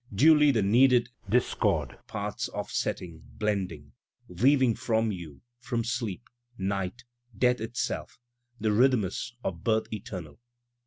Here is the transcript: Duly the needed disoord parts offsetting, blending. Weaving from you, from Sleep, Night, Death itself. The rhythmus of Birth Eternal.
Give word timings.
Duly 0.11 0.49
the 0.49 0.63
needed 0.63 1.09
disoord 1.29 1.99
parts 2.07 2.49
offsetting, 2.49 3.21
blending. 3.37 3.91
Weaving 4.27 4.73
from 4.73 5.11
you, 5.11 5.41
from 5.59 5.83
Sleep, 5.83 6.27
Night, 6.57 7.03
Death 7.37 7.61
itself. 7.61 8.17
The 8.59 8.69
rhythmus 8.69 9.33
of 9.43 9.63
Birth 9.63 9.93
Eternal. 9.93 10.39